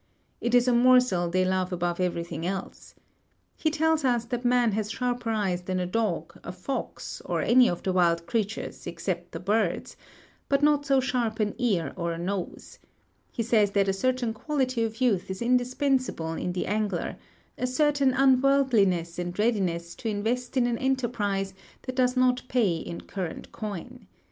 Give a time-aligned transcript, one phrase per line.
[0.41, 2.95] It is a morsel they love above everything else.
[3.55, 7.69] He tells us that man has sharper eyes than a dog, a fox, or any
[7.69, 9.95] of the wild creatures except the birds,
[10.49, 12.79] but not so sharp an ear or a nose;
[13.31, 17.15] he says that a certain quality of youth is indispensable in the angler,
[17.55, 23.01] a certain unworldliness and readiness to invest in an enterprise that does not pay in
[23.01, 24.07] current coin.